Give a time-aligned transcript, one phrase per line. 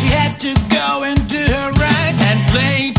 [0.00, 2.89] she had to go and do her right and play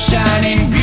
[0.00, 0.79] shining.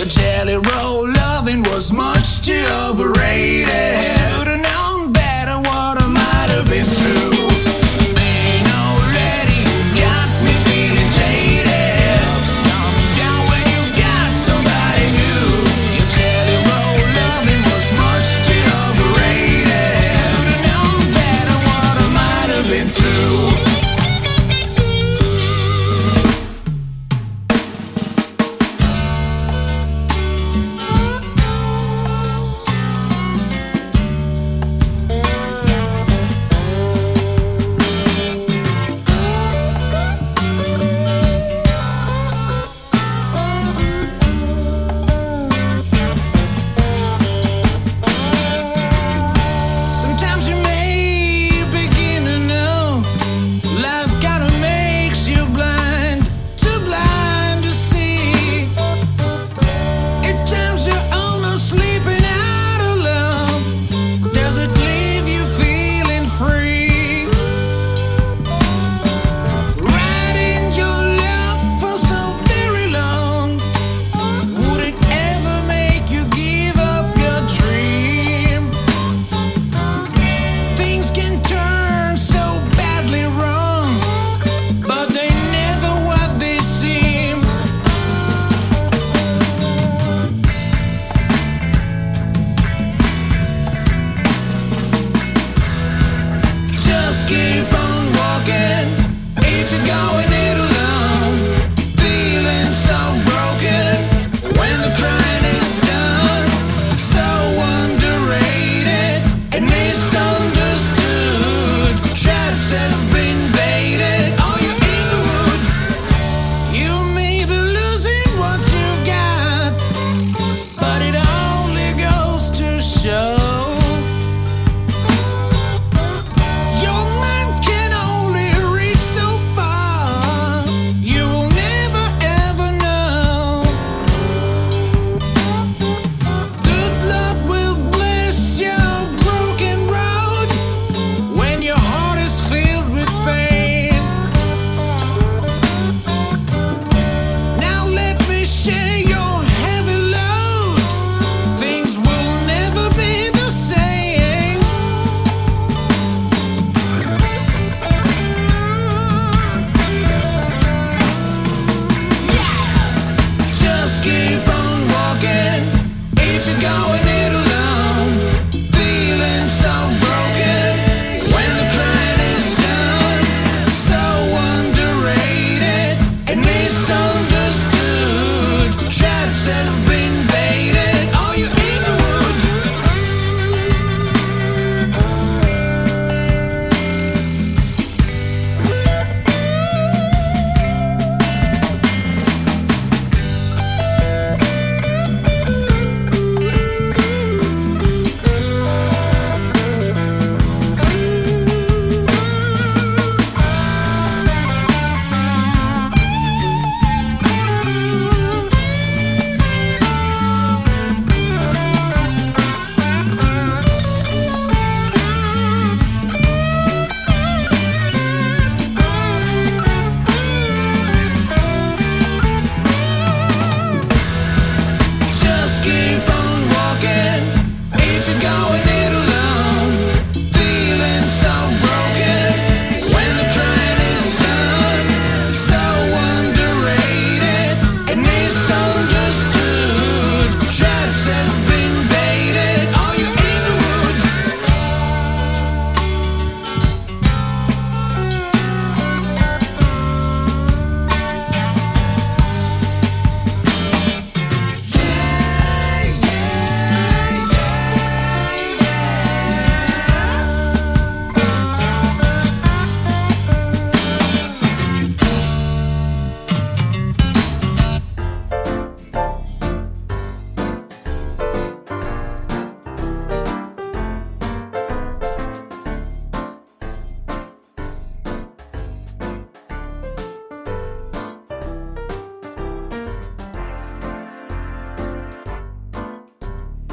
[0.00, 4.19] Your jelly roll loving was much too overrated.